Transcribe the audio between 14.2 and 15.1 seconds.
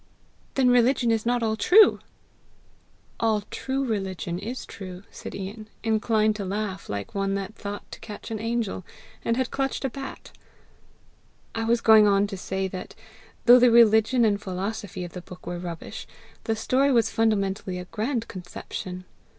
and philosophy